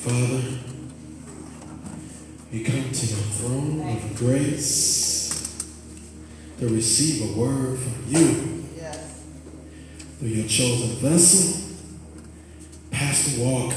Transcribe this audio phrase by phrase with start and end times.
[0.00, 0.40] Father,
[2.50, 5.62] we come to your throne of grace
[6.58, 8.64] to receive a word from you
[10.18, 11.76] through your chosen vessel,
[12.90, 13.76] Pastor Walker.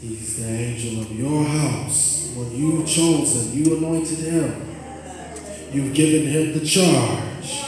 [0.00, 2.32] He's the angel of your house.
[2.34, 4.76] When you chose him, you anointed him.
[5.70, 7.60] You've given him the charge.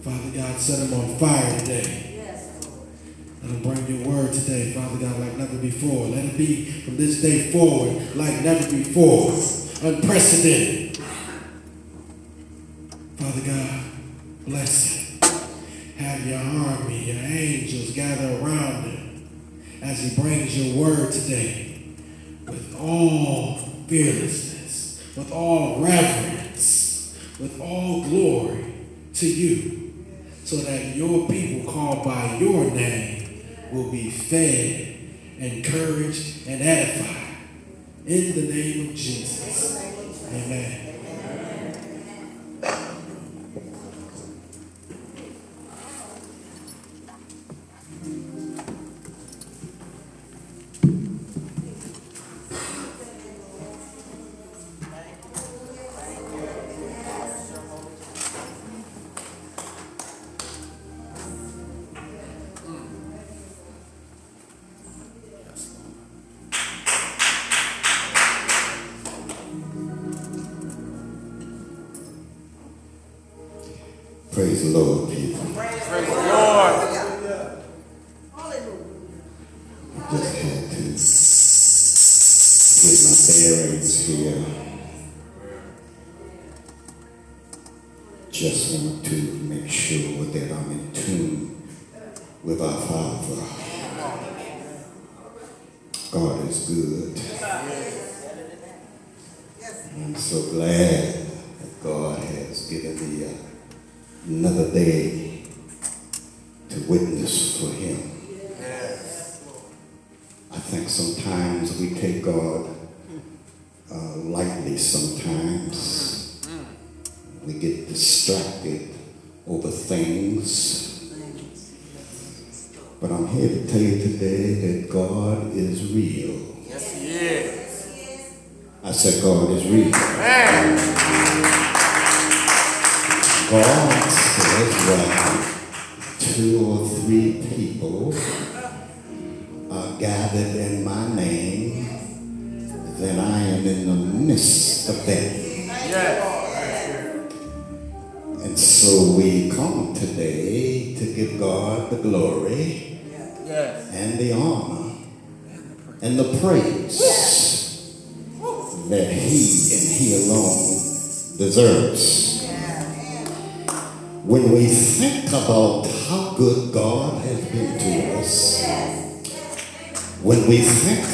[0.00, 2.11] Father God, set him on fire today.
[3.52, 6.06] Him bring your word today, Father God, like never before.
[6.06, 9.30] Let it be from this day forward like never before.
[9.86, 10.96] Unprecedented.
[13.16, 13.84] Father God,
[14.46, 15.20] bless him.
[15.98, 19.28] Have your army, your angels gather around him
[19.82, 21.84] as he brings your word today
[22.46, 28.72] with all fearlessness, with all reverence, with all glory
[29.14, 29.94] to you,
[30.44, 33.11] so that your people called by your name
[33.72, 34.96] will be fed,
[35.38, 37.36] encouraged, and edified.
[38.06, 39.82] In the name of Jesus.
[40.28, 40.91] Amen.
[74.32, 76.21] Praise the Lord, people.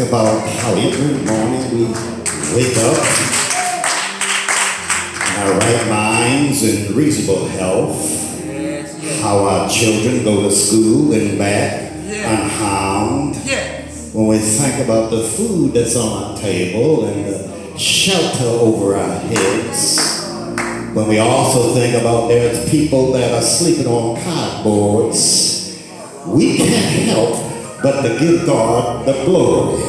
[0.00, 1.84] About how every morning we
[2.54, 2.98] wake up
[5.26, 8.40] in our right minds and reasonable health,
[9.22, 13.36] how our children go to school and back unharmed,
[14.12, 19.18] when we think about the food that's on our table and the shelter over our
[19.20, 20.24] heads,
[20.94, 25.76] when we also think about there's people that are sleeping on cardboards,
[26.26, 27.47] we can't help
[27.82, 29.82] but to give God the glory.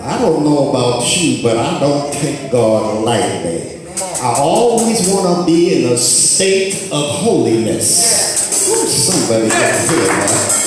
[0.00, 3.80] I don't know about you, but I don't take God lightly.
[4.22, 8.68] I always want to be in a state of holiness.
[8.68, 10.64] Ooh, Somebody hear that.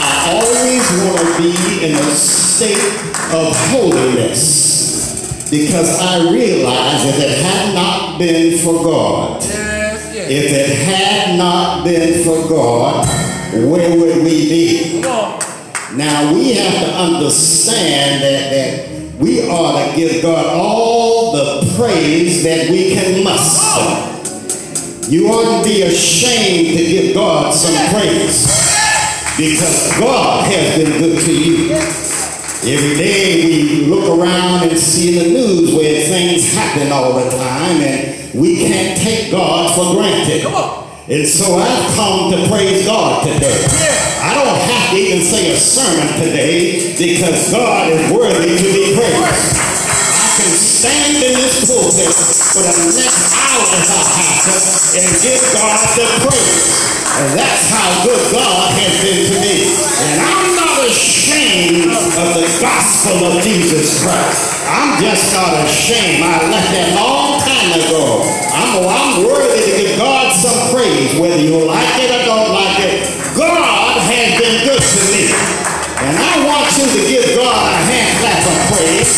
[0.00, 3.00] I always want to be in a state
[3.34, 11.38] of holiness because I realize if it had not been for God, if it had
[11.38, 13.23] not been for God,
[13.62, 15.00] where would we be?
[15.02, 22.42] Now we have to understand that, that we ought to give God all the praise
[22.42, 24.10] that we can muster.
[25.08, 28.46] You ought to be ashamed to give God some praise
[29.36, 31.74] because God has been good to you.
[31.74, 37.30] Every day we look around and see in the news where things happen all the
[37.30, 40.83] time and we can't take God for granted.
[41.04, 43.60] And so I've come to praise God today.
[44.24, 48.96] I don't have to even say a sermon today because God is worthy to be
[48.96, 49.12] praised.
[49.12, 52.08] I can stand in this pulpit
[52.56, 54.56] for the next hour if I have to
[54.96, 56.72] and give God the praise.
[57.20, 59.76] And that's how good God has been to me.
[59.76, 64.56] And I'm not ashamed of the gospel of Jesus Christ.
[64.72, 66.24] I'm just not ashamed.
[66.24, 68.24] I left that long time ago.
[68.56, 70.13] I'm, I'm worthy to give God
[70.84, 73.08] praise, whether you like it or don't like it.
[73.32, 75.32] God has been good to me.
[76.04, 79.08] And I want you to give God a hand clap of praise.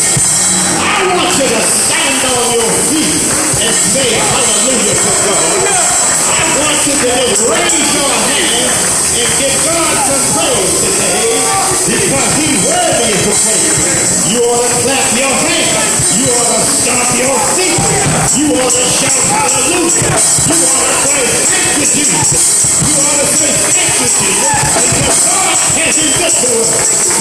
[0.78, 3.18] I want you to stand on your feet
[3.66, 5.42] and say hallelujah to God.
[5.66, 8.70] I want you to just raise your hand
[9.18, 11.34] and give God some praise today
[11.82, 14.14] because He's worthy of praise.
[14.30, 16.14] You ought to clap your hands.
[16.14, 17.85] You ought to stomp your feet.
[18.26, 19.86] You ought to shout hallelujah.
[19.86, 22.42] You ought to say thank you, Jesus.
[22.82, 24.58] You ought to say thank you, Jesus.
[24.82, 26.70] Because God has good to us.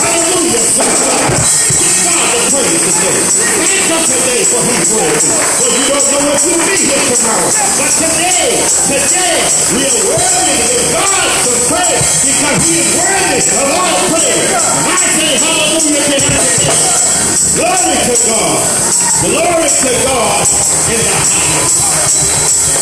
[0.01, 0.65] Hallelujah.
[0.65, 3.17] Give God the praise today.
[3.53, 5.21] Thank Him today for His word.
[5.61, 7.49] For you don't know what you'll be here tomorrow.
[7.53, 8.49] But today,
[8.89, 9.35] today,
[9.77, 14.51] we are worthy to give God some praise because He is worthy of all praise.
[14.57, 17.24] I say hallelujah to Him.
[17.55, 18.63] Glory to God.
[19.23, 20.47] Glory to God
[20.91, 21.79] in the highest.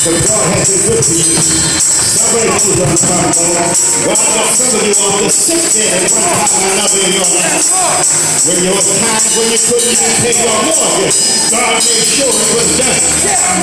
[0.04, 1.97] But God has been good to you.
[2.28, 3.32] Knows what I'm.
[4.04, 7.24] Well, I some of you are just sick there at one time another in your
[7.24, 7.64] life.
[8.44, 11.16] When there was when you couldn't even pay your mortgage,
[11.48, 13.00] God made sure it was done.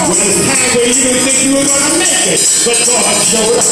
[0.09, 3.05] When there's times when you didn't think you were going to make it, but God
[3.21, 3.69] showed up.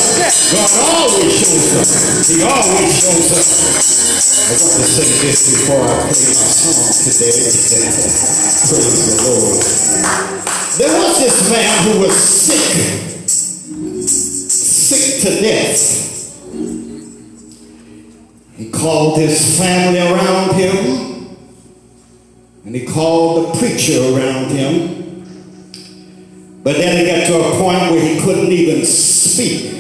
[0.53, 1.89] God always shows up.
[2.29, 3.49] He always shows up.
[4.45, 7.49] I want to say this before I play my song today.
[8.69, 9.57] Praise the Lord.
[10.77, 13.12] There was this man who was sick,
[14.83, 16.01] sick to death.
[18.55, 21.37] He called his family around him,
[22.65, 25.01] and he called the preacher around him.
[26.63, 29.71] But then he got to a point where he couldn't even speak.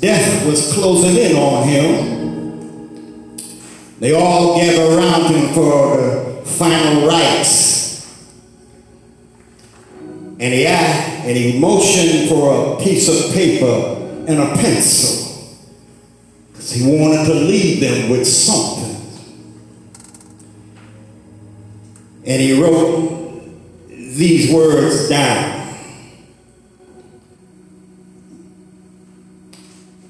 [0.00, 2.14] Death was closing in on him.
[4.00, 7.83] They all gathered around him for the final rites.
[10.44, 15.56] And he asked, and he motioned for a piece of paper and a pencil.
[16.52, 18.94] Because he wanted to leave them with something.
[22.26, 23.40] And he wrote
[23.88, 25.78] these words down.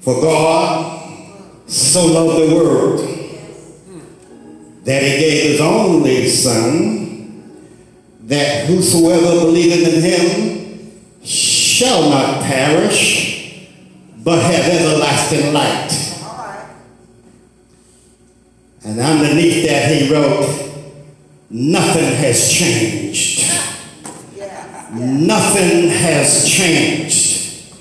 [0.01, 2.99] For God so loved the world
[4.83, 7.04] that he gave his only son,
[8.25, 13.69] that whosoever believeth in him shall not perish,
[14.23, 15.91] but have everlasting light.
[18.83, 20.47] And underneath that he wrote,
[21.49, 23.43] nothing has changed.
[24.91, 27.75] Nothing has changed.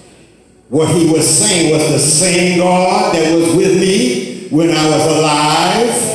[0.68, 5.16] What he was saying was the same God that was with me when I was
[5.16, 6.14] alive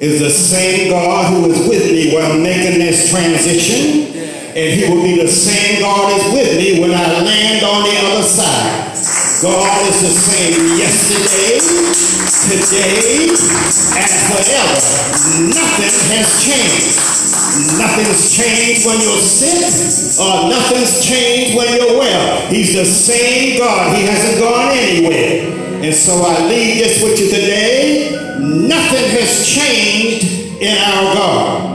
[0.00, 2.24] is the same God who is with me when
[2.92, 4.12] this transition.
[4.52, 7.96] And he will be the same God is with me when I land on the
[8.04, 8.92] other side.
[9.40, 11.56] God is the same yesterday,
[12.52, 14.76] today, and forever.
[15.56, 17.00] Nothing has changed.
[17.80, 22.46] Nothing's changed when you're sick, or nothing's changed when you're well.
[22.48, 23.96] He's the same God.
[23.96, 25.48] He hasn't gone anywhere.
[25.82, 28.12] And so I leave this with you today.
[28.38, 31.71] Nothing has changed in our God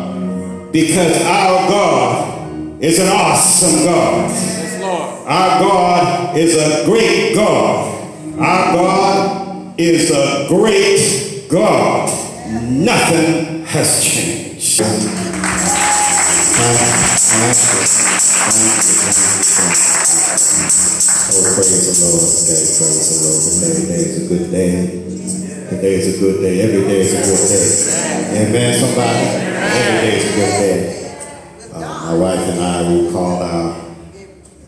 [0.81, 4.29] because our God is an awesome God.
[4.29, 4.79] Yes,
[5.25, 8.13] Our God is a great God.
[8.37, 12.09] Our God is a great God.
[12.61, 14.77] Nothing has changed.
[21.29, 22.61] Oh, praise the Lord today.
[22.77, 23.73] Praise the Lord today.
[23.81, 25.16] Today is a good day.
[25.69, 26.61] Today is a good day.
[26.61, 28.47] Every day is a good day.
[28.47, 29.19] Amen, somebody?
[29.75, 31.73] Every day is a good day.
[31.73, 33.95] Uh, my wife and I, we called our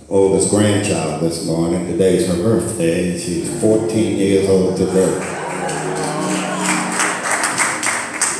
[0.09, 1.87] oldest grandchild this morning.
[1.87, 3.17] Today is her birthday.
[3.17, 5.19] She's 14 years old today.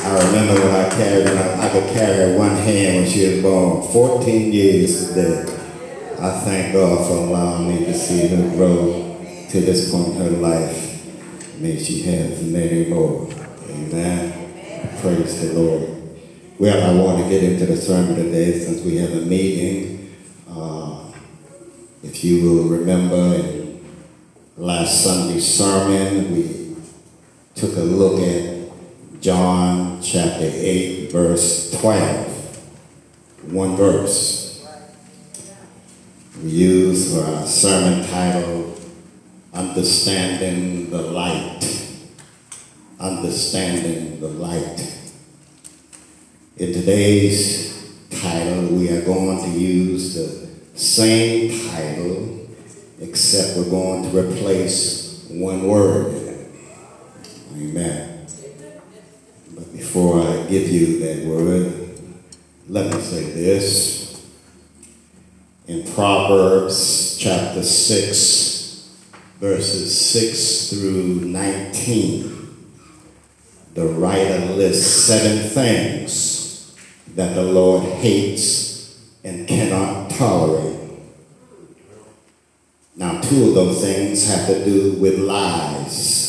[0.04, 3.42] I remember when I carried her, I could carry her one hand when she was
[3.42, 3.90] born.
[3.90, 5.44] 14 years today.
[6.18, 9.16] I thank God for allowing me to see her grow
[9.48, 10.89] to this point in her life.
[11.60, 13.28] May she have many more.
[13.68, 14.32] Amen.
[15.02, 15.90] Praise the Lord.
[16.58, 20.16] Well, I want to get into the sermon today since we have a meeting.
[20.48, 21.12] Uh,
[22.02, 23.76] if you will remember
[24.56, 26.76] last Sunday's sermon, we
[27.54, 33.52] took a look at John chapter 8, verse 12.
[33.52, 34.66] One verse.
[36.42, 38.79] we use for our sermon title,
[39.52, 41.60] Understanding the Light.
[43.00, 44.96] Understanding the Light.
[46.56, 52.48] In today's title, we are going to use the same title,
[53.00, 56.48] except we're going to replace one word.
[57.56, 58.26] Amen.
[59.54, 61.98] But before I give you that word,
[62.68, 64.30] let me say this.
[65.66, 68.59] In Proverbs chapter 6,
[69.40, 72.66] verses 6 through 19,
[73.72, 76.76] the writer lists seven things
[77.14, 80.76] that the Lord hates and cannot tolerate.
[82.96, 86.28] Now, two of those things have to do with lies.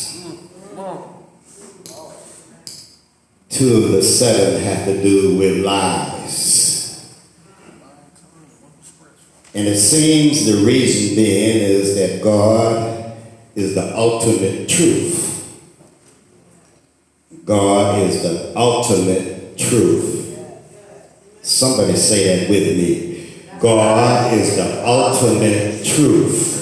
[3.50, 7.14] Two of the seven have to do with lies.
[9.54, 13.01] And it seems the reason being is that God
[13.54, 15.30] is the ultimate truth.
[17.44, 20.38] God is the ultimate truth.
[21.42, 23.58] Somebody say that with me.
[23.60, 26.52] God is the ultimate truth.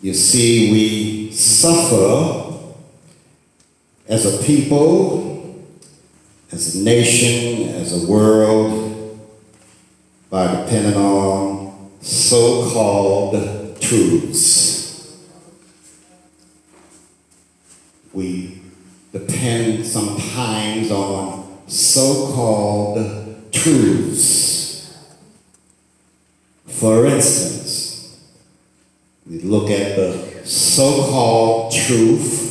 [0.00, 2.58] You see, we suffer
[4.08, 5.64] as a people,
[6.50, 9.20] as a nation, as a world,
[10.28, 11.51] by depending on
[12.02, 15.16] so called truths.
[18.12, 18.60] We
[19.12, 24.92] depend sometimes on so called truths.
[26.66, 28.20] For instance,
[29.26, 32.50] we look at the so called truth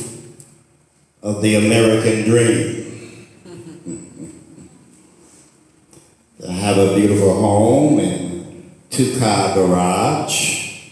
[1.22, 2.78] of the American dream.
[6.40, 8.21] to have a beautiful home and
[8.92, 10.90] two car garage,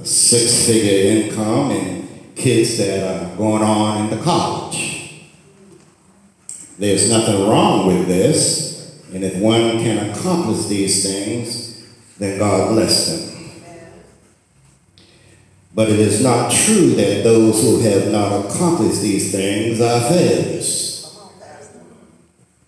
[0.00, 5.22] a six figure income, and kids that are going on into college.
[6.76, 11.86] There's nothing wrong with this, and if one can accomplish these things,
[12.18, 13.30] then God bless them.
[15.72, 21.16] But it is not true that those who have not accomplished these things are failures.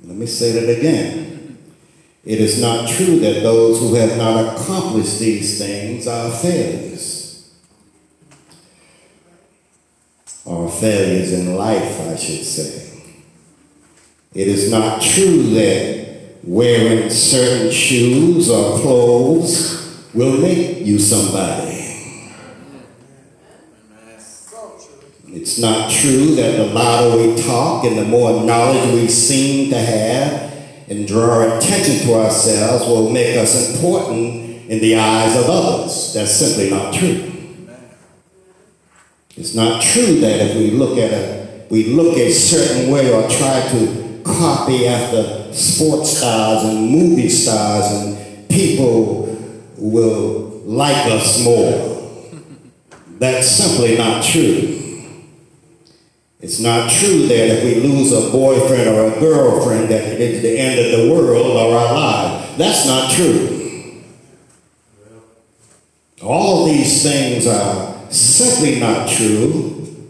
[0.04, 1.35] Let me say that again.
[2.26, 7.54] It is not true that those who have not accomplished these things are failures.
[10.44, 13.00] Or failures in life, I should say.
[14.34, 21.74] It is not true that wearing certain shoes or clothes will make you somebody.
[25.28, 29.78] It's not true that the louder we talk and the more knowledge we seem to
[29.78, 30.55] have
[30.88, 36.14] and draw attention to ourselves will make us important in the eyes of others.
[36.14, 37.32] That's simply not true.
[39.36, 41.36] It's not true that if we look at a
[41.68, 47.90] we look a certain way or try to copy after sports stars and movie stars
[47.90, 49.36] and people
[49.76, 51.92] will like us more.
[53.18, 54.85] That's simply not true.
[56.46, 60.56] It's not true that if we lose a boyfriend or a girlfriend that it's the
[60.56, 62.56] end of the world or our lives.
[62.56, 64.04] That's not true.
[66.22, 70.06] All these things are simply not true.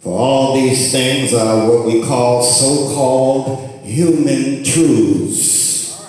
[0.00, 6.06] For all these things are what we call so-called human truths.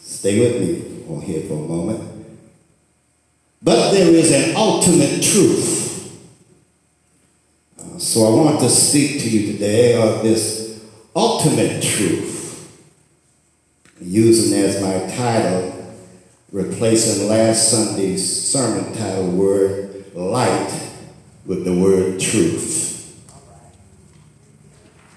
[0.00, 2.02] Stay with me here for a moment.
[3.62, 5.77] But there is an ultimate truth.
[7.98, 10.80] So I want to speak to you today of this
[11.16, 12.80] ultimate truth,
[14.00, 15.96] using as my title,
[16.52, 20.72] replacing last Sunday's sermon title word light
[21.44, 23.20] with the word truth.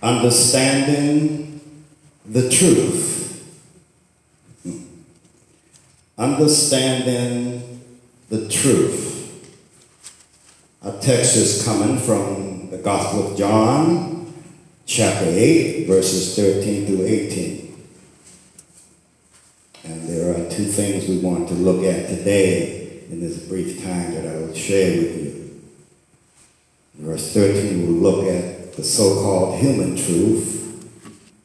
[0.01, 1.61] Understanding
[2.25, 3.45] the truth.
[6.17, 7.79] Understanding
[8.29, 9.11] the truth.
[10.81, 12.50] Our text is coming from
[12.83, 14.33] Gospel of John,
[14.87, 17.85] chapter 8, verses 13 through 18.
[19.83, 24.13] And there are two things we want to look at today in this brief time
[24.15, 25.61] that I will share with you.
[26.97, 30.57] In verse 13, we'll look at the so called human truth.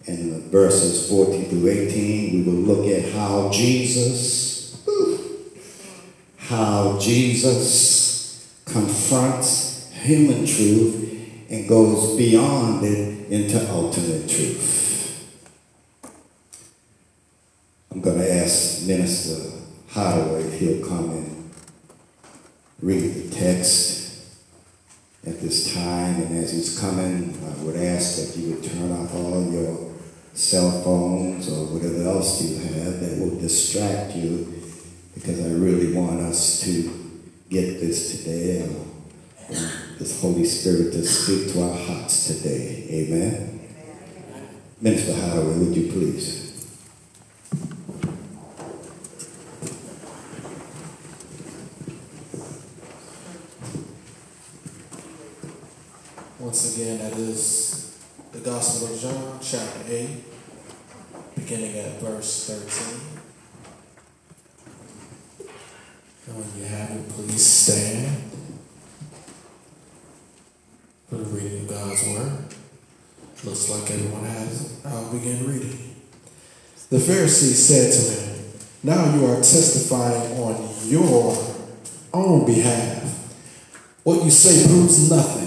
[0.06, 4.82] And in verses 14 through 18, we will look at how Jesus,
[6.38, 11.06] how Jesus confronts human truth
[11.48, 14.72] and goes beyond it into ultimate truth.
[17.90, 19.58] I'm going to ask Minister
[19.90, 21.50] Holloway if he'll come and
[22.82, 24.36] read the text
[25.26, 26.20] at this time.
[26.22, 29.92] And as he's coming, I would ask that you would turn off all your
[30.34, 34.52] cell phones or whatever else you have that will distract you
[35.14, 38.68] because I really want us to get this today
[39.98, 42.86] this Holy Spirit to speak to our hearts today.
[42.90, 43.60] Amen.
[44.80, 46.44] Minister Holloway, would you please?
[56.38, 57.98] Once again, that is
[58.32, 60.08] the Gospel of John, chapter 8,
[61.36, 63.00] beginning at verse 13.
[66.26, 68.35] And when you have it, please stand
[71.08, 72.38] for the reading of God's Word.
[73.44, 74.80] Looks like everyone has.
[74.84, 75.94] I'll begin reading.
[76.90, 78.44] The Pharisees said to him,
[78.82, 81.36] Now you are testifying on your
[82.12, 83.02] own behalf.
[84.02, 85.46] What you say proves nothing.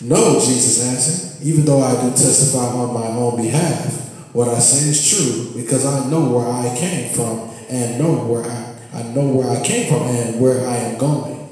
[0.00, 4.88] No, Jesus answered, even though I do testify on my own behalf, what I say
[4.88, 9.28] is true, because I know where I came from and know where I, I know
[9.28, 11.43] where I came from and where I am going.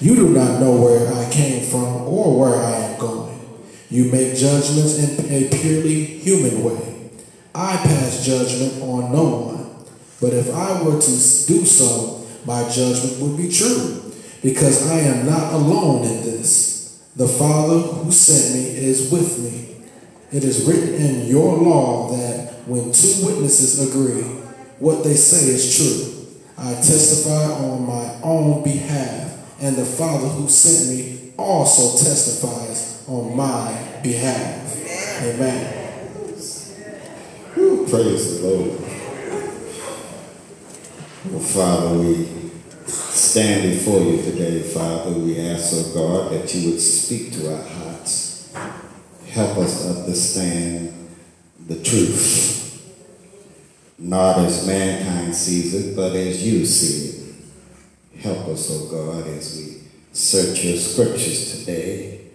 [0.00, 3.38] You do not know where I came from or where I am going.
[3.90, 7.10] You make judgments in a purely human way.
[7.54, 9.84] I pass judgment on no one.
[10.20, 11.10] But if I were to
[11.46, 17.02] do so, my judgment would be true, because I am not alone in this.
[17.16, 19.84] The Father who sent me is with me.
[20.32, 24.22] It is written in your law that when two witnesses agree,
[24.78, 26.26] what they say is true.
[26.56, 29.19] I testify on my own behalf,
[29.60, 34.76] and the Father who sent me also testifies on my behalf.
[35.22, 35.76] Amen.
[37.54, 38.80] Praise the Lord.
[41.26, 42.50] Well, Father, we
[42.86, 45.10] stand before you today, Father.
[45.10, 48.54] We ask, oh God, that you would speak to our hearts.
[49.28, 51.08] Help us understand
[51.66, 52.58] the truth.
[53.98, 57.09] Not as mankind sees it, but as you see it.
[58.20, 62.26] Help us, oh God, as we search your scriptures today.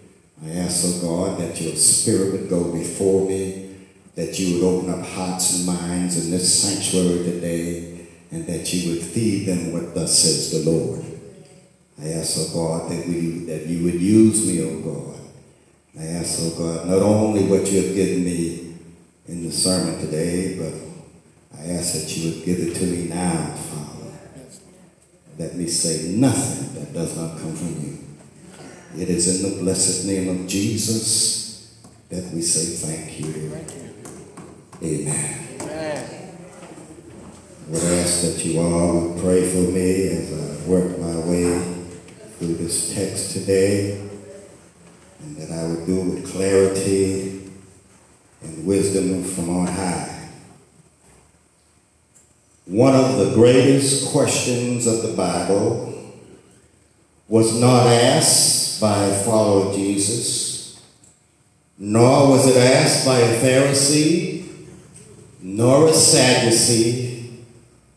[0.43, 3.75] I ask, oh God, that your spirit would go before me,
[4.15, 8.93] that you would open up hearts and minds in this sanctuary today and that you
[8.93, 11.05] would feed them what thus says the Lord.
[12.01, 15.21] I ask, oh God, that, we, that you would use me, oh God.
[15.99, 18.75] I ask, oh God, not only what you have given me
[19.27, 23.53] in the sermon today, but I ask that you would give it to me now,
[23.53, 23.84] Father.
[25.37, 29.01] Let me say nothing that does not come from you.
[29.01, 31.75] It is in the blessed name of Jesus
[32.09, 33.51] that we say thank you.
[34.81, 35.57] Amen.
[35.61, 36.37] Amen.
[37.67, 41.59] I would ask that you all would pray for me as I work my way
[42.37, 44.07] through this text today,
[45.19, 47.51] and that I would do it with clarity
[48.43, 50.14] and wisdom from on high.
[52.65, 56.13] One of the greatest questions of the Bible
[57.27, 60.81] was not asked by a follower of Jesus,
[61.77, 64.47] nor was it asked by a Pharisee,
[65.41, 67.43] nor a Sadducee,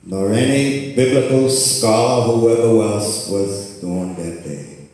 [0.04, 4.88] nor any biblical scholar, whoever else was doing that day.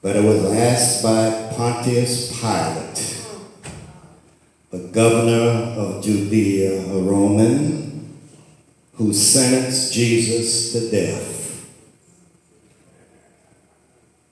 [0.00, 3.26] But it was asked by Pontius Pilate,
[4.70, 7.85] the governor of Judea, a Roman,
[8.96, 11.36] who sentenced Jesus to death.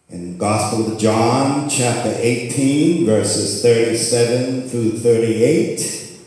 [0.08, 6.20] In Gospel of John, chapter 18, verses 37 through 38,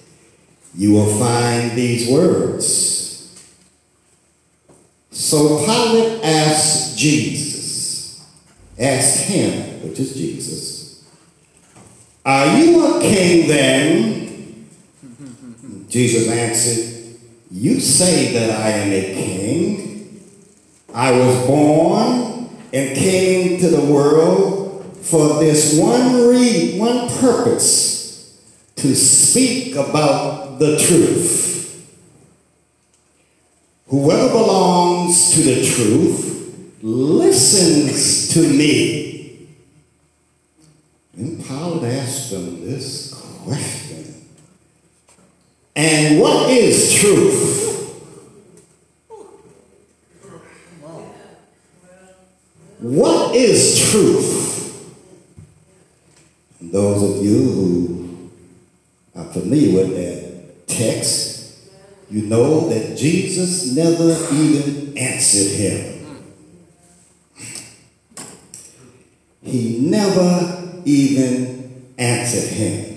[0.76, 2.98] you will find these words.
[5.10, 8.24] So Pilate asked Jesus,
[8.78, 11.04] asked him, which is Jesus,
[12.24, 14.70] Are you a king then?
[15.90, 16.97] Jesus answered,
[17.60, 20.22] You say that I am a king.
[20.94, 28.40] I was born and came to the world for this one read, one purpose,
[28.76, 31.90] to speak about the truth.
[33.88, 39.48] Whoever belongs to the truth listens to me.
[41.18, 44.27] And Pilate asked them this question.
[45.78, 47.56] And what is truth?
[52.80, 54.98] What is truth?
[56.60, 58.32] And those of you who
[59.16, 61.60] are familiar with that text,
[62.10, 66.26] you know that Jesus never even answered him.
[69.44, 72.97] He never even answered him.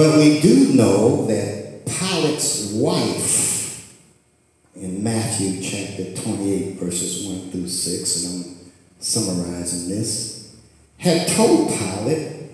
[0.00, 3.94] But we do know that Pilate's wife
[4.74, 10.56] in Matthew chapter 28, verses 1 through 6, and I'm summarizing this,
[10.96, 12.48] had told Pilate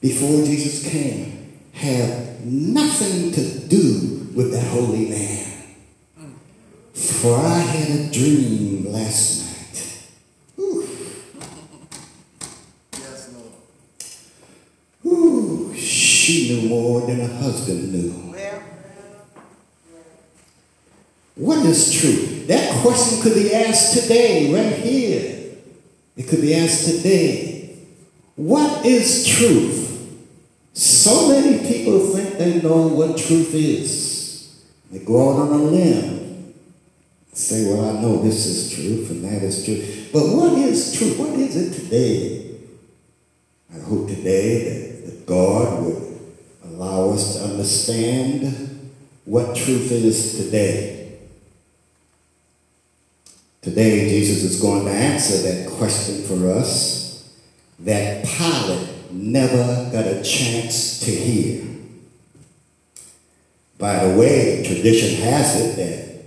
[0.00, 5.76] before Jesus came, have nothing to do with that holy man.
[6.92, 10.08] For I had a dream last night.
[10.58, 10.88] Ooh.
[12.94, 13.52] Yes, Lord.
[15.06, 15.74] Ooh,
[16.24, 18.24] she knew more than her husband knew.
[21.36, 22.46] What is true?
[22.46, 25.56] That question could be asked today, right here.
[26.16, 27.76] It could be asked today.
[28.36, 29.84] What is truth?
[30.74, 34.64] So many people think they know what truth is.
[34.90, 36.54] They go out on a limb,
[37.32, 40.10] say, Well, I know this is truth and that is truth.
[40.12, 41.18] But what is truth?
[41.18, 42.58] What is it today?
[43.74, 46.13] I hope today that, that God would
[46.74, 48.90] allow us to understand
[49.24, 51.18] what truth is today.
[53.62, 57.32] Today, Jesus is going to answer that question for us
[57.80, 61.64] that Pilate never got a chance to hear.
[63.78, 66.24] By the way, tradition has it that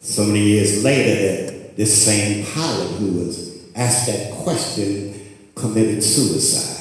[0.00, 6.75] so many years later that this same Pilate who was asked that question committed suicide.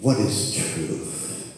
[0.00, 1.54] What is truth?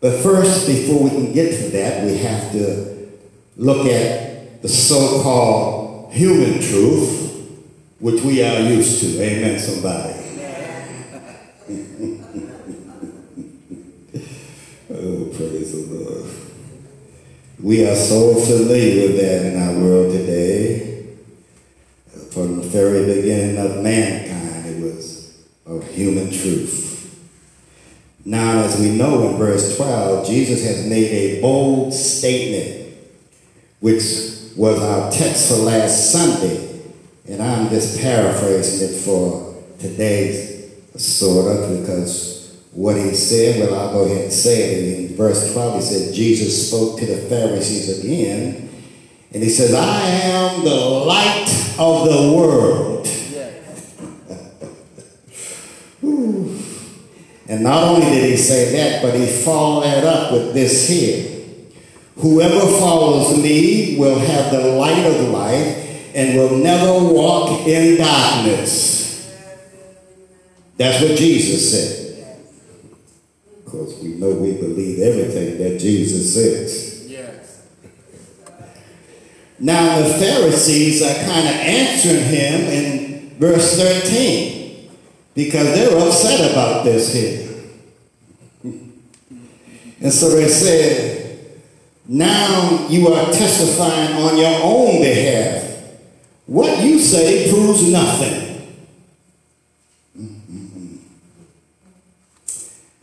[0.00, 3.08] But first, before we can get to that, we have to
[3.56, 7.50] look at the so-called human truth,
[7.98, 9.20] which we are used to.
[9.20, 10.14] Amen, somebody.
[14.90, 16.30] oh, praise the Lord.
[17.60, 21.06] We are so familiar with that in our world today.
[22.30, 24.27] From the very beginning of was
[25.68, 26.86] of human truth.
[28.24, 32.96] Now, as we know in verse 12, Jesus has made a bold statement,
[33.80, 34.02] which
[34.56, 36.82] was our text for last Sunday.
[37.28, 43.92] And I'm just paraphrasing it for today, sort of, because what he said, well, I'll
[43.92, 45.10] go ahead and say it.
[45.10, 48.70] In verse 12, he said, Jesus spoke to the Pharisees again,
[49.32, 52.97] and he says, I am the light of the world.
[57.48, 61.38] And not only did he say that, but he followed that up with this here.
[62.16, 68.98] Whoever follows me will have the light of life and will never walk in darkness.
[70.76, 72.38] That's what Jesus said.
[73.64, 77.06] Of course, we know we believe everything that Jesus says.
[77.08, 77.62] Yes.
[79.58, 84.90] Now, the Pharisees are kind of answering him in verse 13
[85.34, 87.37] because they're upset about this here.
[90.00, 91.50] And so they said,
[92.06, 95.64] Now you are testifying on your own behalf.
[96.46, 98.72] What you say proves nothing.
[100.18, 100.96] Mm-hmm.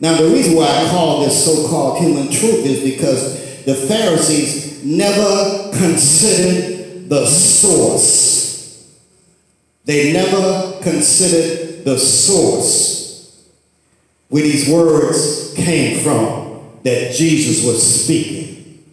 [0.00, 4.84] Now, the reason why I call this so called human truth is because the Pharisees
[4.84, 8.92] never considered the source.
[9.84, 13.46] They never considered the source
[14.28, 16.45] where these words came from
[16.86, 18.84] that Jesus was speaking.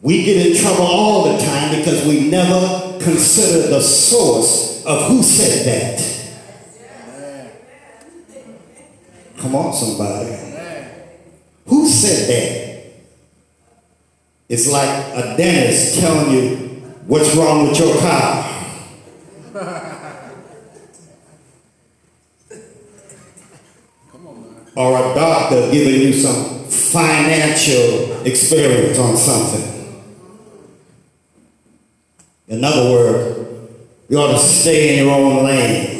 [0.00, 5.24] We get in trouble all the time because we never consider the source of who
[5.24, 6.00] said that.
[9.38, 10.36] Come on, somebody.
[11.66, 12.92] Who said that?
[14.48, 16.56] It's like a dentist telling you
[17.08, 19.90] what's wrong with your car.
[24.74, 29.68] Or a doctor giving you some financial experience on something.
[32.48, 33.68] In other words,
[34.08, 35.92] you ought to stay in your own lane.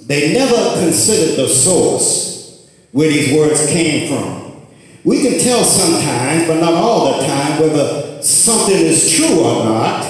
[0.00, 4.62] They never considered the source where these words came from.
[5.04, 10.04] We can tell sometimes, but not all the time, whether something is true or not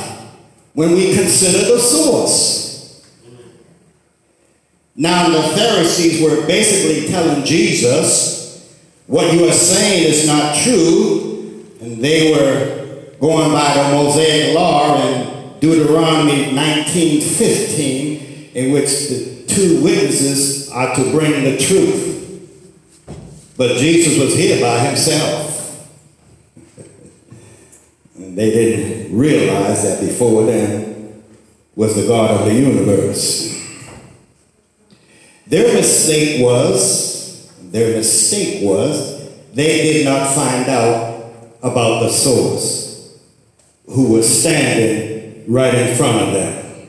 [0.75, 2.72] when we consider the source.
[4.95, 8.77] Now, the Pharisees were basically telling Jesus,
[9.07, 12.83] what you are saying is not true, and they were
[13.19, 21.11] going by the Mosaic law and Deuteronomy 19:15, in which the two witnesses are to
[21.11, 22.09] bring the truth.
[23.57, 25.89] But Jesus was here by himself.
[28.17, 31.23] and they didn't realize that before them
[31.77, 33.62] was the God of the universe.
[35.47, 41.25] Their mistake was, their mistake was, they did not find out
[41.63, 43.19] about the source
[43.87, 46.89] who was standing right in front of them.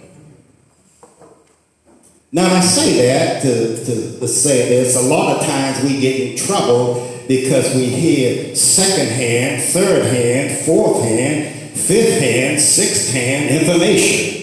[2.32, 4.96] Now, I say that to, to, to say this.
[4.96, 10.66] A lot of times we get in trouble because we hear second hand, third hand,
[10.66, 14.43] fourth hand, fifth hand, sixth hand information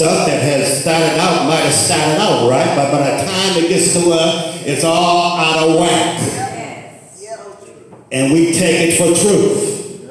[0.00, 3.68] stuff that has started out might have started out right, but by the time it
[3.68, 6.18] gets to us, it's all out of whack.
[8.10, 10.08] And we take it for truth.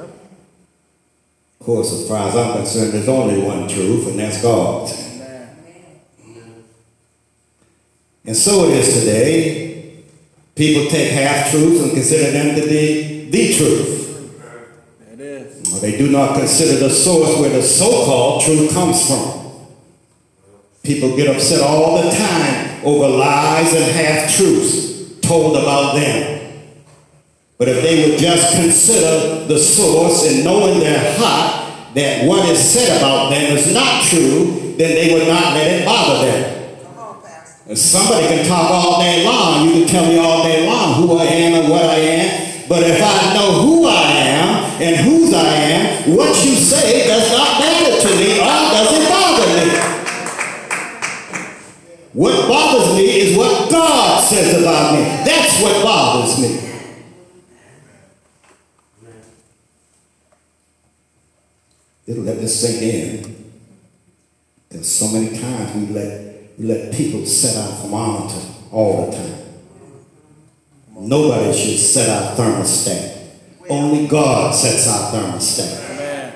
[1.60, 4.92] Of course, as far as I'm concerned, there's only one truth, and that's God.
[8.26, 10.04] And so it is today.
[10.54, 14.42] People take half truths and consider them to be the truth.
[15.14, 15.74] It is.
[15.74, 19.49] Or they do not consider the source where the so called truth comes from.
[20.90, 26.66] People get upset all the time over lies and half truths told about them.
[27.60, 32.50] But if they would just consider the source and know in their heart that what
[32.50, 36.80] is said about them is not true, then they would not let it bother them.
[37.68, 39.68] And somebody can talk all day long.
[39.68, 42.68] You can tell me all day long who I am and what I am.
[42.68, 47.30] But if I know who I am and whose I am, what you say does
[47.32, 47.59] not
[52.20, 55.04] What bothers me is what God says about me.
[55.24, 56.70] That's what bothers me.
[62.08, 63.54] It'll let this sink in.
[64.68, 69.40] Because so many times we let, we let people set our thermometer all the time.
[70.98, 73.30] Nobody should set our thermostat.
[73.70, 76.36] Only God sets our thermostat.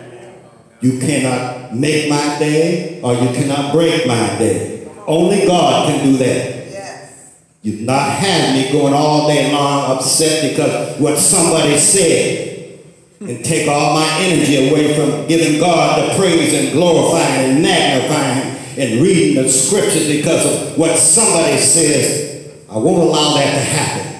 [0.79, 4.72] You cannot make my day or you cannot break my day.
[5.07, 6.25] Only God can do that.
[6.71, 7.41] Yes.
[7.61, 12.79] You've not had me going all day long upset because what somebody said
[13.19, 18.53] and take all my energy away from giving God the praise and glorifying and magnifying
[18.77, 22.51] and reading the scriptures because of what somebody says.
[22.69, 24.13] I won't allow that to happen.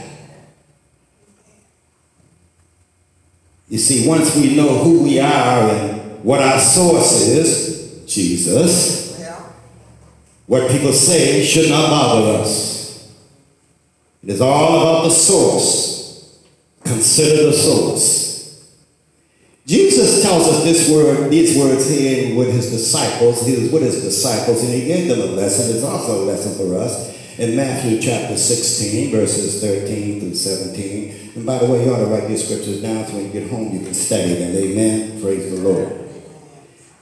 [3.67, 9.03] You see, once we know who we are and what our source is, Jesus,
[10.47, 13.13] what people say should not bother us.
[14.23, 16.39] It is all about the source.
[16.84, 18.23] Consider the source.
[19.65, 23.45] Jesus tells us this word, these words here with his disciples.
[23.45, 25.73] He was with his disciples and he gave them a lesson.
[25.73, 31.32] It's also a lesson for us in Matthew chapter 16, verses 13 through 17.
[31.36, 33.49] And by the way, you ought to write these scriptures down so when you get
[33.49, 34.56] home you can study them.
[34.56, 35.21] Amen.
[35.21, 36.10] Praise the Lord.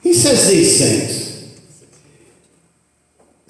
[0.02, 1.31] He says these things.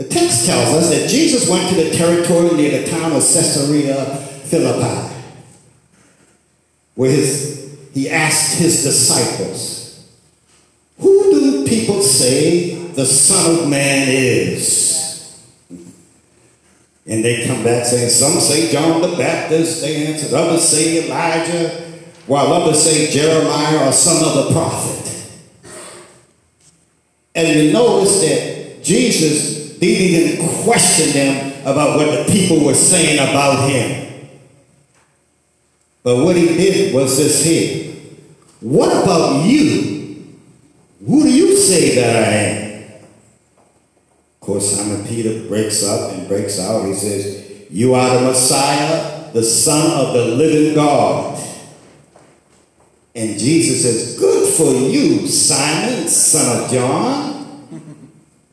[0.01, 4.03] The text tells us that Jesus went to the territory near the town of Caesarea
[4.45, 5.13] Philippi,
[6.95, 10.09] where his he asked his disciples,
[10.97, 15.39] Who do people say the Son of Man is?
[17.05, 21.69] And they come back saying, Some say John the Baptist, they answered, others say Elijah,
[22.25, 25.31] while others say Jeremiah or some other prophet.
[27.35, 33.17] And you notice that Jesus didn't even question them about what the people were saying
[33.17, 34.29] about him.
[36.03, 37.95] But what he did was this here.
[38.59, 40.37] What about you?
[41.05, 42.91] Who do you say that I am?
[44.35, 46.85] Of course, Simon Peter breaks up and breaks out.
[46.85, 51.39] He says, You are the Messiah, the Son of the living God.
[53.15, 57.30] And Jesus says, Good for you, Simon, son of John.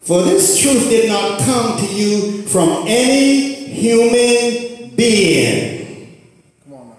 [0.09, 6.23] For this truth did not come to you from any human being.
[6.65, 6.97] Come on now.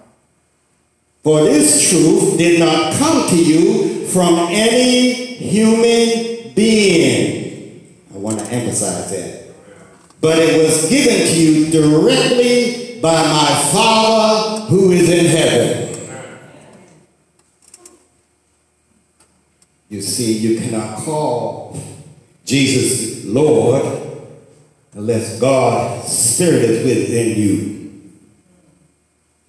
[1.24, 7.96] For this truth did not come to you from any human being.
[8.14, 9.54] I want to emphasize that.
[10.20, 16.10] But it was given to you directly by my Father who is in heaven.
[19.88, 21.76] You see, you cannot call
[22.50, 23.84] Jesus Lord
[24.92, 27.80] unless God's Spirit is within you.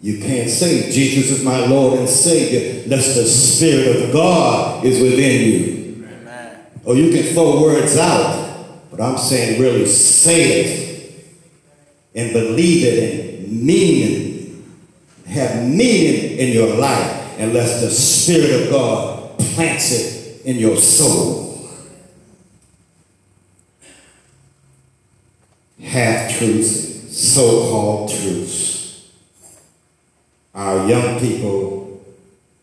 [0.01, 5.01] You can't say Jesus is my Lord and Savior unless the Spirit of God is
[5.01, 6.07] within you.
[6.83, 11.25] Or oh, you can throw words out, but I'm saying really say it
[12.13, 14.11] and believe it and mean
[15.25, 15.29] it.
[15.31, 21.50] Have meaning in your life unless the Spirit of God plants it in your soul.
[25.81, 29.11] Half truths, so called truths.
[30.53, 32.03] Our young people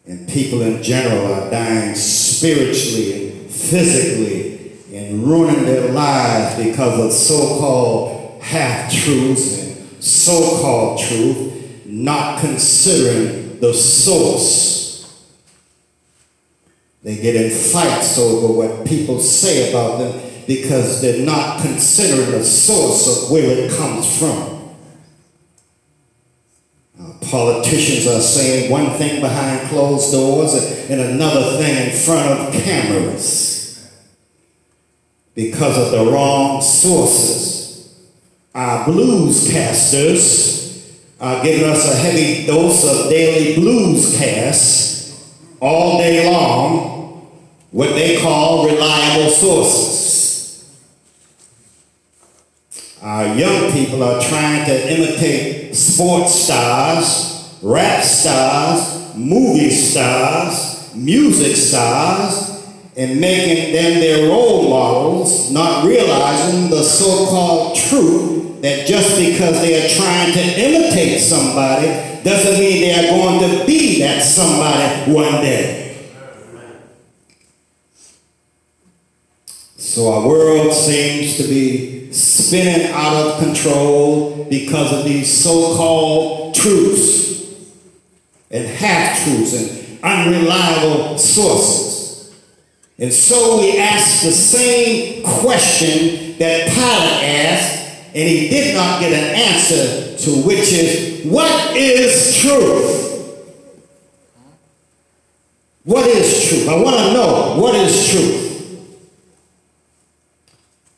[0.06, 7.12] and people in general are dying spiritually and physically and ruining their lives because of
[7.12, 14.78] so called half truths and so called truth, not considering the source.
[17.02, 22.42] They get in fights over what people say about them because they're not considering the
[22.42, 24.74] source of where it comes from.
[26.98, 30.54] Uh, politicians are saying one thing behind closed doors
[30.90, 33.92] and, another thing in front of cameras
[35.34, 38.08] because of the wrong sources.
[38.54, 45.14] Our bluescasters are giving us a heavy dose of daily blues cast
[45.60, 47.28] all day long,
[47.70, 49.98] what they call reliable sources.
[53.00, 62.64] Our young people are trying to imitate sports stars, rap stars, movie stars, music stars,
[62.96, 69.60] and making them their role models, not realizing the so called truth that just because
[69.60, 71.86] they are trying to imitate somebody
[72.22, 75.84] doesn't mean they are going to be that somebody one day.
[79.76, 81.97] So our world seems to be
[82.48, 87.44] spinning out of control because of these so-called truths
[88.50, 92.34] and half-truths and unreliable sources.
[92.98, 99.12] And so we ask the same question that Pilate asked, and he did not get
[99.12, 103.04] an answer to which is, what is truth?
[105.84, 106.68] What is truth?
[106.68, 108.47] I want to know what is truth.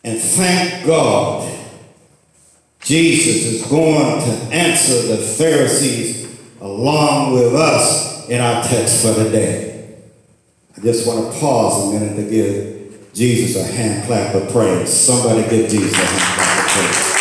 [0.02, 1.46] And thank God,
[2.80, 9.98] Jesus is going to answer the Pharisees along with us in our text for today.
[10.76, 14.90] I just want to pause a minute to give Jesus a hand clap of praise.
[14.90, 17.16] Somebody give Jesus a hand clap of praise.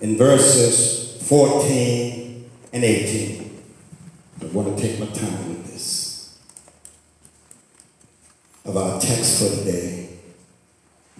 [0.00, 3.51] In verses 14 and 18,
[4.42, 6.38] I want to take my time with this.
[8.64, 10.18] Of our text for today,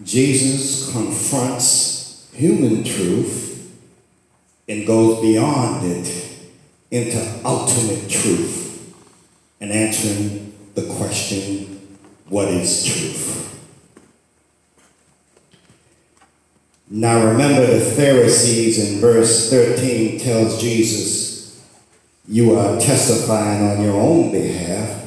[0.02, 3.72] Jesus confronts human truth
[4.68, 6.38] and goes beyond it
[6.90, 8.94] into ultimate truth
[9.60, 11.96] and answering the question,
[12.28, 13.38] what is truth?
[16.90, 21.31] Now remember the Pharisees in verse 13 tells Jesus,
[22.28, 25.02] you are testifying on your own behalf.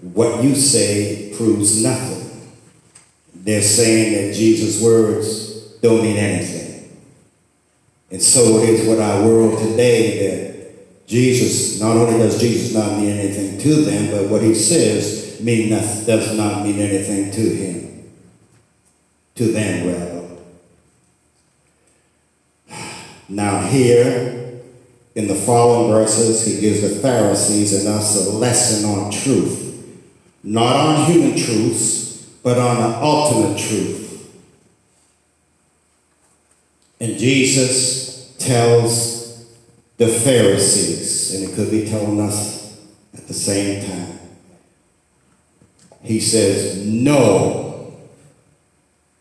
[0.00, 2.18] What you say proves nothing.
[3.34, 6.98] They're saying that Jesus' words don't mean anything.
[8.10, 12.98] And so it is with our world today that Jesus, not only does Jesus not
[12.98, 17.40] mean anything to them, but what he says mean nothing, does not mean anything to
[17.40, 18.10] him.
[19.36, 20.20] To them, rather.
[23.28, 24.39] Now, here
[25.14, 29.66] in the following verses, he gives the Pharisees and us a lesson on truth.
[30.42, 34.32] Not on human truths, but on the ultimate truth.
[37.00, 39.46] And Jesus tells
[39.96, 42.78] the Pharisees, and it could be telling us
[43.14, 44.18] at the same time.
[46.02, 47.98] He says, No.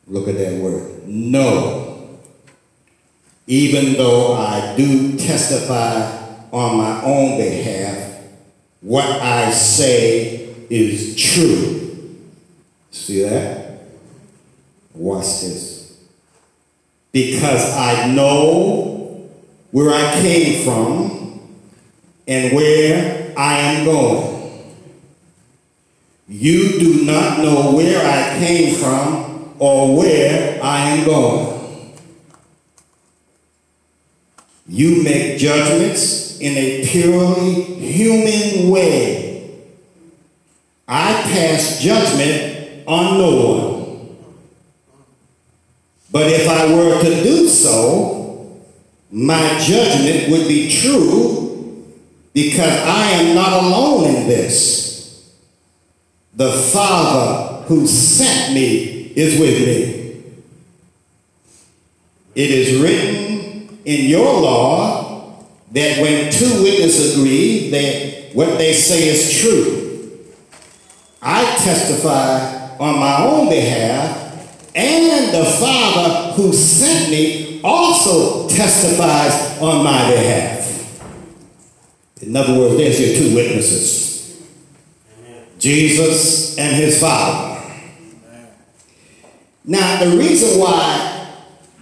[0.08, 1.08] Look at that word.
[1.08, 1.89] No
[3.50, 6.08] even though I do testify
[6.52, 8.22] on my own behalf,
[8.80, 12.16] what I say is true.
[12.92, 13.82] See that?
[14.94, 16.00] Watch this.
[17.12, 19.28] Because I know
[19.72, 21.42] where I came from
[22.28, 24.76] and where I am going.
[26.28, 31.59] You do not know where I came from or where I am going.
[34.70, 39.52] You make judgments in a purely human way.
[40.88, 44.18] I pass judgment on no one.
[46.12, 48.62] But if I were to do so,
[49.12, 51.88] my judgment would be true
[52.34, 55.34] because I am not alone in this.
[56.36, 60.24] The Father who sent me is with me.
[62.36, 63.19] It is written
[63.90, 65.34] in your law
[65.72, 70.28] that when two witnesses agree, that what they say is true.
[71.24, 79.84] I testify on my own behalf, and the Father who sent me also testifies on
[79.84, 81.02] my behalf.
[82.22, 84.46] In other words, there's your two witnesses
[85.58, 87.60] Jesus and his Father.
[89.66, 91.34] Now, the reason why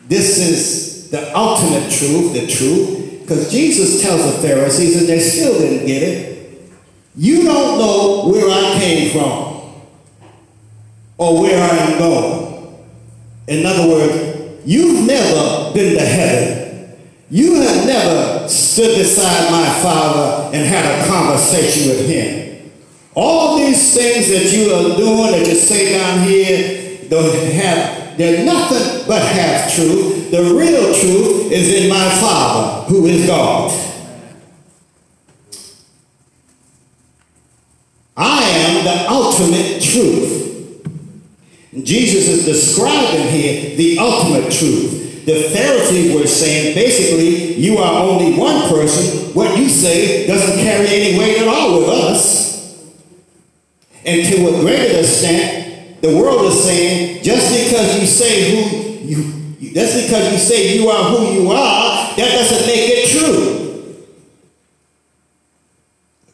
[0.08, 5.58] this is the ultimate truth, the truth, because Jesus tells the Pharisees, and they still
[5.60, 6.72] didn't get it,
[7.16, 9.84] you don't know where I came from
[11.18, 12.88] or where I am going.
[13.48, 16.98] In other words, you've never been to heaven.
[17.30, 22.72] You have never stood beside my father and had a conversation with him.
[23.16, 28.46] All these things that you are doing, that you say down here, don't have, they're
[28.46, 30.32] nothing but half truth.
[30.32, 33.72] The real truth is in my Father, who is God.
[38.16, 40.36] I am the ultimate truth.
[41.84, 44.98] Jesus is describing here the ultimate truth
[45.28, 49.34] the Pharisees were saying basically, you are only one person.
[49.34, 52.82] What you say doesn't carry any weight at all with us.
[54.06, 55.67] And to a greater extent,
[56.02, 58.78] the world is saying just because you say who
[59.08, 64.06] you, just because you say you are who you are, that doesn't make it true.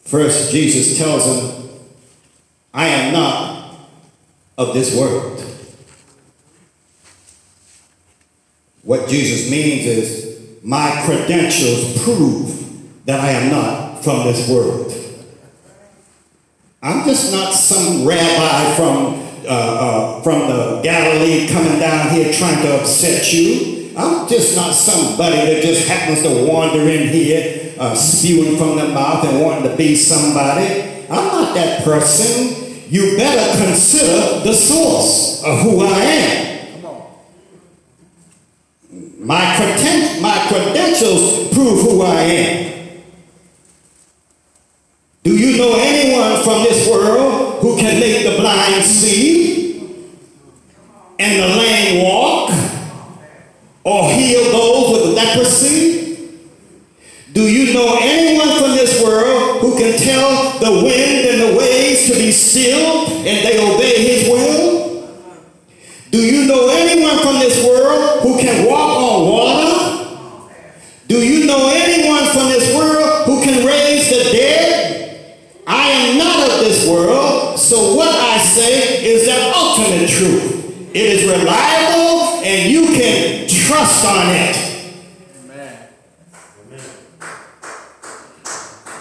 [0.03, 1.69] First, Jesus tells them,
[2.73, 3.77] I am not
[4.57, 5.39] of this world.
[8.83, 14.91] What Jesus means is, my credentials prove that I am not from this world.
[16.81, 22.61] I'm just not some rabbi from, uh, uh, from the Galilee coming down here trying
[22.63, 23.91] to upset you.
[23.97, 28.87] I'm just not somebody that just happens to wander in here uh, spewing from the
[28.89, 30.81] mouth and wanting to be somebody.
[31.09, 32.61] I'm not that person.
[32.89, 36.53] You better consider the source of who I am.
[39.19, 42.73] My, creden- my credentials prove who I am.
[45.23, 49.32] Do you know anyone from this world who can make the blind see
[51.19, 52.49] and the lame walk
[53.83, 56.39] or heal those with leprosy?
[57.33, 62.07] Do you know anyone from this world who can tell the wind and the waves
[62.07, 65.09] to be still and they obey his will?
[66.11, 69.73] Do you know anyone from this world who can walk on water?
[71.07, 75.33] Do you know anyone from this world who can raise the dead?
[75.65, 80.52] I am not of this world, so what I say is the ultimate truth.
[80.93, 84.55] It is reliable and you can trust on it.
[85.43, 85.89] Amen.
[86.67, 86.81] Amen.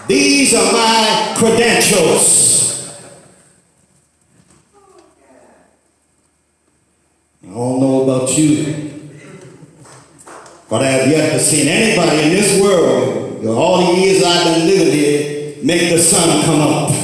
[0.09, 2.41] These are my credentials.
[7.43, 8.91] I don't know about you,
[10.71, 14.45] but I have yet to see anybody in this world, in all the years I've
[14.47, 17.02] been living here, make the sun come up.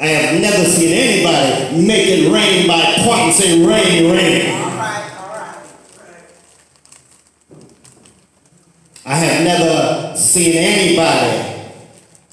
[0.00, 4.54] I have never seen anybody make it rain by point and saying rain, rain.
[9.04, 11.72] I have never seen anybody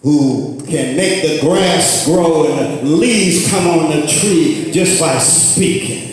[0.04, 5.18] who can make the grass grow and the leaves come on the tree just by
[5.18, 6.04] speaking.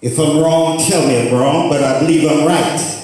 [0.00, 2.97] If I'm wrong, tell me I'm wrong, but I believe I'm right.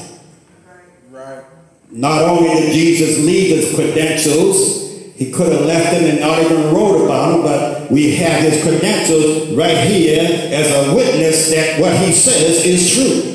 [1.96, 6.74] Not only did Jesus leave his credentials, he could have left them and not even
[6.74, 10.20] wrote about them, but we have his credentials right here
[10.52, 13.30] as a witness that what he says is true.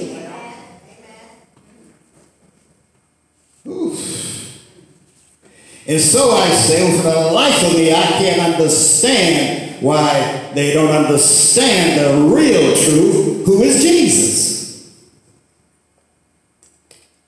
[5.88, 10.92] And so I say, for the life of me, I can't understand why they don't
[10.92, 14.49] understand the real truth, who is Jesus.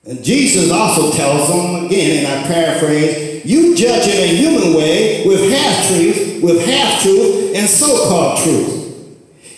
[0.04, 5.24] And Jesus also tells them, again, and I paraphrase, you judge in a human way
[5.26, 8.82] with half truth, with half truth, and so-called truth.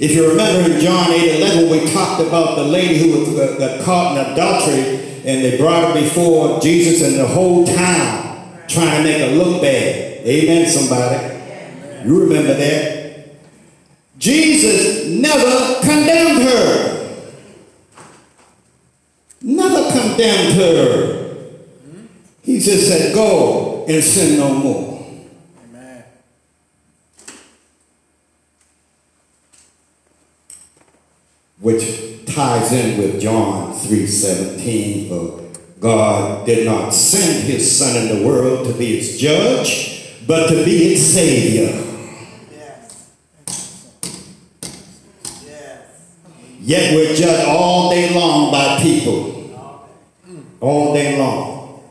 [0.00, 3.82] If you remember in John 8 11, we talked about the lady who was uh,
[3.84, 9.02] caught in adultery, and they brought her before Jesus and the whole town trying to
[9.02, 10.26] make her look bad.
[10.26, 11.34] Amen, somebody.
[12.06, 13.28] You remember that.
[14.18, 16.93] Jesus never condemned her.
[20.14, 21.24] Condemned her.
[22.42, 25.06] He just said, Go and sin no more.
[25.64, 26.04] Amen.
[31.60, 35.42] Which ties in with John 3:17, for
[35.80, 40.64] God did not send his son in the world to be its judge, but to
[40.64, 41.82] be its savior.
[42.50, 43.10] Yes.
[45.46, 45.82] Yes.
[46.60, 49.33] Yet we're judged all day long by people.
[50.64, 51.84] All day long.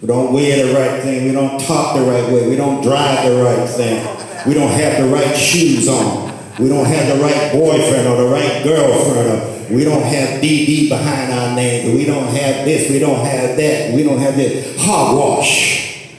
[0.00, 1.26] We don't wear the right thing.
[1.26, 2.48] We don't talk the right way.
[2.48, 4.48] We don't drive the right thing.
[4.48, 6.32] We don't have the right shoes on.
[6.58, 9.28] We don't have the right boyfriend or the right girlfriend.
[9.28, 11.94] Or we don't have DD behind our name.
[11.94, 12.90] We don't have this.
[12.90, 13.92] We don't have that.
[13.92, 14.74] We don't have this.
[14.80, 16.14] Hogwash.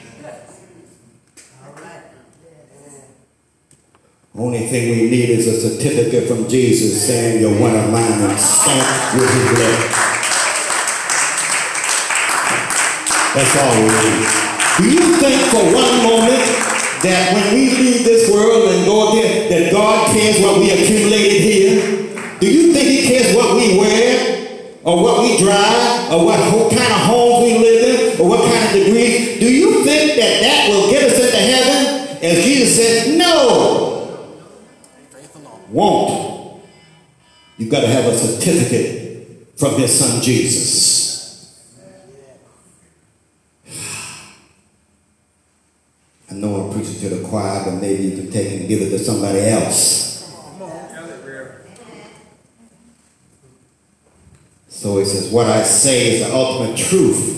[4.36, 8.38] Only thing we need is a certificate from Jesus saying you're one of mine and
[8.38, 10.17] stamped with his blood.
[13.38, 14.26] That's all we need.
[14.78, 16.42] Do you think for one moment
[17.06, 21.42] that when we leave this world and go again, that God cares what we accumulated
[21.46, 21.78] here?
[22.40, 24.74] Do you think he cares what we wear?
[24.82, 26.10] Or what we drive?
[26.10, 28.20] Or what, what kind of homes we live in?
[28.20, 29.38] Or what kind of degrees?
[29.38, 32.18] Do you think that that will get us into heaven?
[32.20, 34.08] As Jesus said, no
[35.70, 36.62] won't.
[37.56, 40.98] You've got to have a certificate from his son Jesus.
[46.30, 48.90] I know I'm preaching to the choir, but maybe you can take and give it
[48.90, 50.06] to somebody else.
[54.68, 57.36] So he says, What I say is the ultimate truth.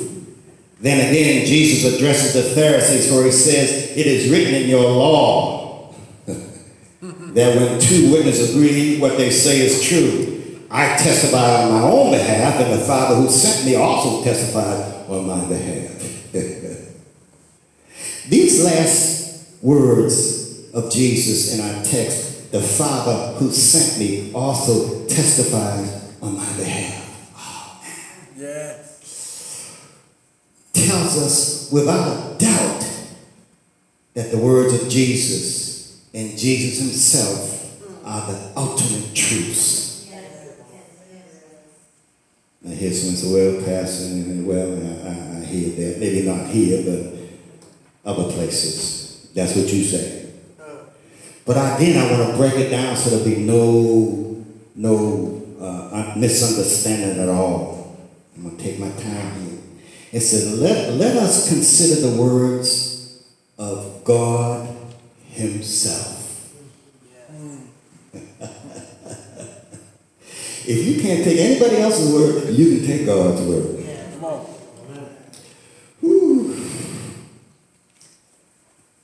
[0.80, 5.94] Then again, Jesus addresses the Pharisees, where he says, It is written in your law
[6.26, 10.26] that when two witnesses agree, what they say is true.
[10.70, 15.26] I testify on my own behalf, and the Father who sent me also testifies on
[15.26, 16.32] my behalf.
[18.28, 20.39] These last words
[20.74, 26.96] of Jesus in our text, the Father who sent me also testifies on my behalf
[28.36, 29.76] Yes.
[30.72, 32.84] tells us without a doubt
[34.14, 39.88] that the words of Jesus and Jesus himself are the ultimate truths.
[42.62, 45.98] Now here's someone say, well, Pastor, and well, I, I, I hear that.
[46.00, 49.30] Maybe not here, but other places.
[49.34, 50.19] That's what you say.
[51.46, 57.18] But again, I want to break it down so there'll be no, no uh, misunderstanding
[57.22, 57.98] at all.
[58.36, 59.58] I'm going to take my time here.
[60.12, 63.22] It says, let, let us consider the words
[63.58, 64.68] of God
[65.28, 66.18] Himself.
[70.66, 73.80] if you can't take anybody else's word, you can take God's word.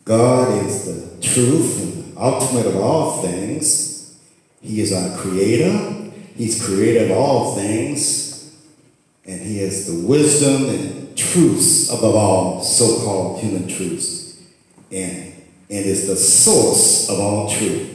[0.06, 4.16] God is the truth ultimate of all things.
[4.60, 6.12] He is our creator.
[6.34, 8.54] He's created all things.
[9.24, 14.40] And he is the wisdom and truths above all so-called human truths.
[14.92, 15.32] And,
[15.68, 17.92] and is the source of all truth.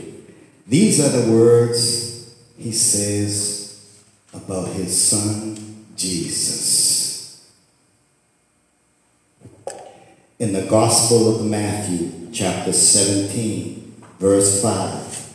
[0.67, 3.61] These are the words he says
[4.33, 7.51] about his son, Jesus.
[10.39, 13.80] In the Gospel of Matthew, chapter 17,
[14.21, 15.33] verse 5,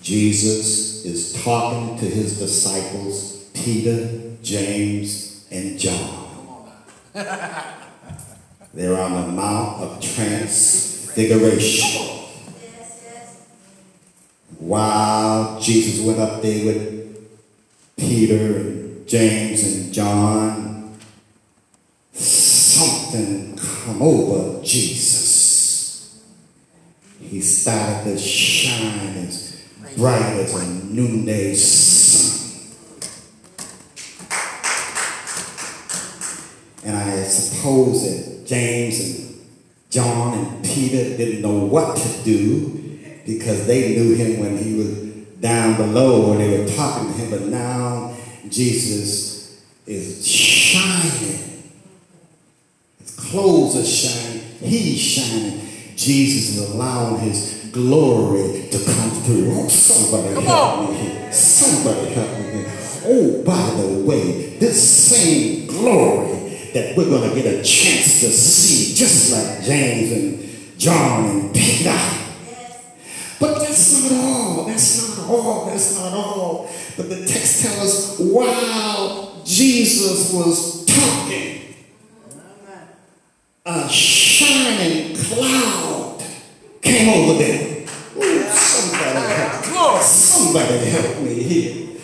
[0.00, 6.72] Jesus is talking to his disciples, Peter, James, and John.
[7.12, 12.30] They're on the Mount of Transfiguration.
[14.58, 17.28] While Jesus went up there with
[17.98, 20.96] Peter and James and John,
[22.14, 25.21] something come over Jesus.
[27.32, 29.58] He started to shine as
[29.96, 32.76] bright as a noonday sun.
[36.84, 39.40] And I suppose that James and
[39.88, 44.94] John and Peter didn't know what to do because they knew him when he was
[45.40, 48.14] down below and they were talking to him, but now
[48.50, 51.72] Jesus is shining.
[53.00, 54.42] His clothes are shining.
[54.60, 55.61] He's shining.
[55.96, 59.52] Jesus is allowing his glory to come through.
[59.52, 60.90] Oh, somebody Come help on.
[60.92, 61.32] me here.
[61.32, 62.72] Somebody help me here.
[63.04, 68.30] Oh, by the way, this same glory that we're going to get a chance to
[68.30, 71.98] see, just like James and John and Peter.
[73.40, 74.64] But that's not all.
[74.66, 75.66] That's not all.
[75.66, 76.70] That's not all.
[76.96, 79.72] But the text tells us while Jesus
[80.02, 81.71] Jesus was talking,
[83.64, 86.20] a shining cloud
[86.80, 87.86] came over them.
[88.16, 91.96] Ooh, somebody help, somebody help me here.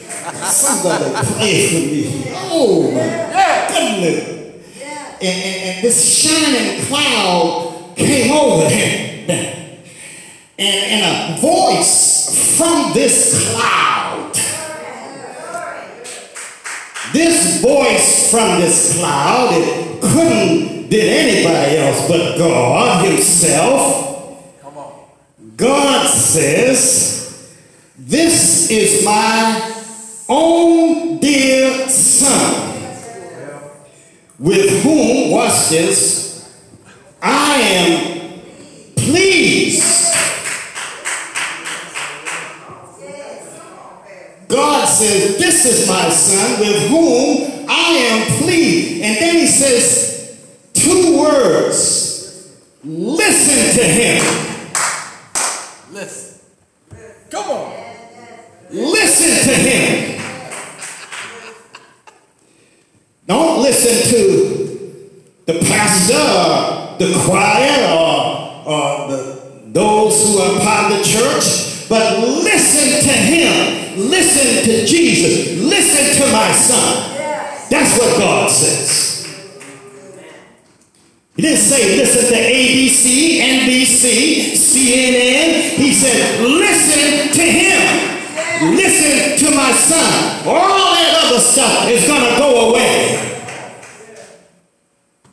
[0.45, 2.33] Somebody pray for me here.
[2.37, 4.39] Oh my goodness.
[5.21, 9.31] And, and, and this shining cloud came over him.
[10.61, 14.08] And, and a voice from this cloud
[17.13, 24.61] this voice from this cloud, it couldn't did anybody else but God Himself.
[24.63, 24.93] Come on.
[25.57, 27.59] God says,
[27.99, 29.75] This is my
[30.29, 32.83] own dear son,
[34.39, 36.59] with whom, watch this,
[37.21, 38.41] I am
[38.97, 39.98] pleased.
[44.49, 49.03] God says, This is my son with whom I am pleased.
[49.03, 50.43] And then he says
[50.73, 54.25] two words listen to him.
[55.93, 56.41] Listen.
[57.31, 57.75] Come on.
[58.71, 60.21] Listen to him.
[63.27, 64.59] Don't listen to
[65.45, 72.19] the pastor, the choir, or, or the, those who are part of the church, but
[72.19, 73.88] listen to him.
[73.99, 75.61] Listen to Jesus.
[75.63, 77.19] Listen to my son.
[77.71, 79.27] That's what God says.
[81.37, 85.77] He didn't say listen to ABC, NBC, CNN.
[85.77, 88.75] He said listen to him.
[88.75, 90.47] Listen to my son.
[90.47, 93.45] All that other stuff is going to go away.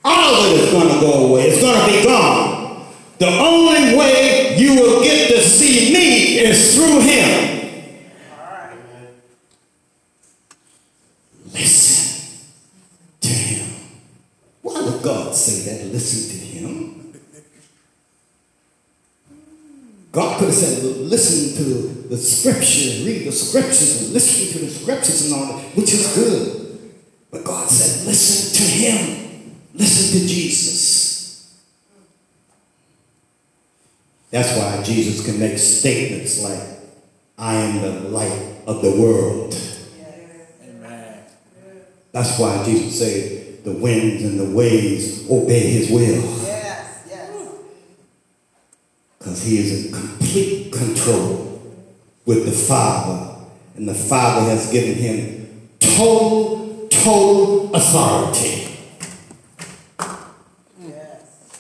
[0.04, 1.50] All of it is going to go away.
[1.50, 2.86] It's going to be gone.
[3.18, 7.46] The only way you will get to see me is through him.
[11.52, 12.40] Listen
[13.22, 13.70] to him.
[14.62, 15.94] Why would God say that?
[15.94, 17.14] Listen to him.
[20.12, 24.72] God could have said, listen to the scripture, read the scriptures, and listen to the
[24.72, 26.94] scriptures and all that, which is good.
[27.30, 29.56] But God said, listen to him.
[29.76, 31.62] Listen to Jesus.
[34.32, 36.80] That's why Jesus can make statements like,
[37.38, 39.54] I am the light of the world.
[40.64, 41.26] Amen.
[42.12, 46.22] That's why Jesus said, the winds and the waves obey his will.
[46.44, 47.32] Yes, yes.
[49.18, 51.62] Because he is in complete control
[52.26, 53.34] with the Father.
[53.76, 58.78] And the Father has given him total, total authority.
[60.80, 61.60] Yes.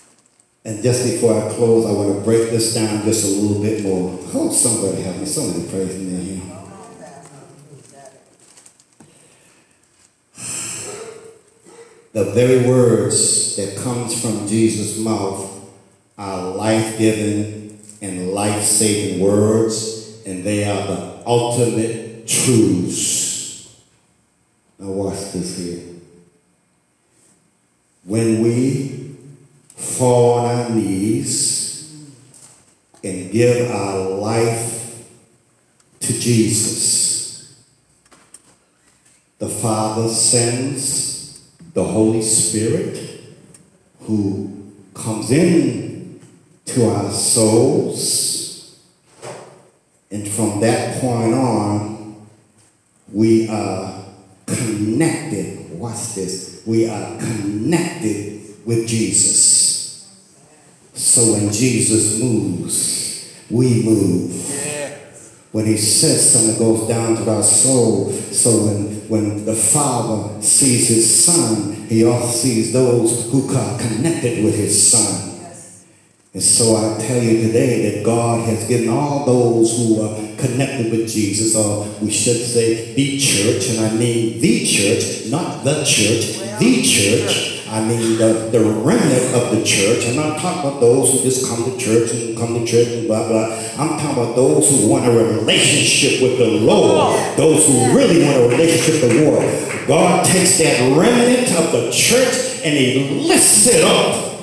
[0.63, 3.83] And just before I close, I want to break this down just a little bit
[3.83, 4.17] more.
[4.33, 5.25] Oh, somebody help me.
[5.25, 6.41] Somebody praise me here.
[6.41, 7.35] Come on, Pastor.
[7.91, 8.21] Got it.
[12.15, 15.51] The very words that comes from Jesus' mouth
[16.17, 23.75] are life-giving and life-saving words, and they are the ultimate truths.
[24.79, 25.83] Now watch this here.
[28.05, 29.17] When we
[29.75, 32.01] fall on our knees
[33.03, 35.05] and give our life
[35.99, 37.61] to Jesus,
[39.37, 41.14] the Father sends
[41.75, 43.21] the Holy Spirit
[43.99, 46.19] who comes in
[46.65, 48.79] to our souls.
[50.09, 52.27] And from that point on,
[53.11, 54.05] we are
[54.47, 55.77] connected.
[55.77, 56.63] Watch this.
[56.65, 60.09] We are connected with Jesus.
[60.93, 64.45] So when Jesus moves, we move
[65.55, 68.11] when he says something, it goes down to our soul.
[68.11, 74.43] So when, when the Father sees his Son, he also sees those who are connected
[74.43, 75.31] with his Son.
[76.33, 80.91] And so I tell you today that God has given all those who are connected
[80.91, 85.83] with Jesus, or we should say the church, and I mean the church, not the
[85.83, 87.51] church, the church.
[87.67, 90.05] I mean the, the remnant of the church.
[90.07, 93.07] I'm not talking about those who just come to church and come to church and
[93.07, 93.47] blah blah.
[93.77, 98.37] I'm talking about those who want a relationship with the Lord, those who really want
[98.37, 99.87] a relationship with the Lord.
[99.87, 104.41] God takes that remnant of the church and he lifts it up.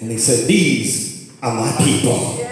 [0.00, 2.49] And he said, These are my people.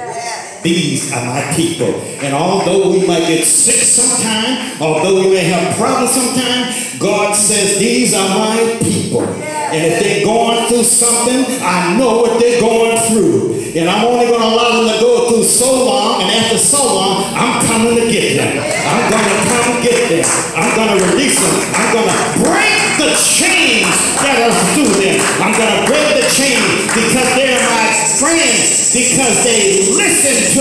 [0.63, 1.95] These are my people.
[2.19, 7.79] And although we might get sick sometime, although we may have problems sometime, God says,
[7.79, 9.23] These are my people.
[9.23, 13.55] And if they're going through something, I know what they're going through.
[13.79, 16.23] And I'm only going to allow them to go through so long.
[16.23, 18.59] And after so long, I'm coming to get them.
[18.59, 20.27] I'm going to come get them.
[20.59, 21.55] I'm going to release them.
[21.79, 23.87] I'm going to break the chains
[24.27, 25.23] that are through them.
[25.39, 27.48] I'm going to break the chains because they're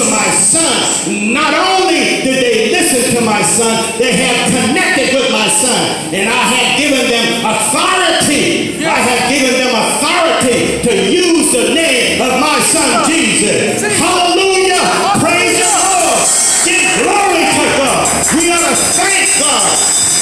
[0.09, 1.33] my son.
[1.33, 6.13] Not only did they listen to my son, they have connected with my son.
[6.13, 8.77] And I have given them authority.
[8.83, 13.81] I have given them authority to use the name of my son Jesus.
[13.97, 14.83] Hallelujah.
[15.21, 16.19] Praise the Lord.
[16.65, 18.03] Give glory to God.
[18.35, 19.67] We ought to thank God.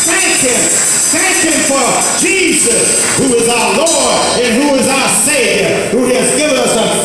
[0.06, 0.62] Thank Him.
[1.16, 1.86] Thank Him for
[2.20, 7.05] Jesus, who is our Lord and who is our Savior, who has given us authority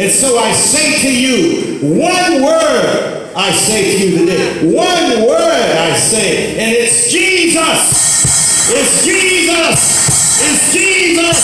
[0.00, 4.74] And so I say to you, one word I say to you today.
[4.74, 8.70] One word I say, and it's Jesus.
[8.70, 10.40] It's Jesus.
[10.40, 11.38] It's Jesus.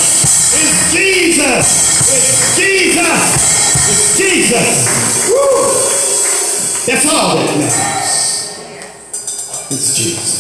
[0.55, 1.67] It's Jesus.
[2.11, 3.87] It's Jesus.
[3.91, 4.69] It's Jesus.
[5.31, 5.91] Woo!
[6.87, 7.79] That's all that matters.
[9.71, 10.40] It's Jesus.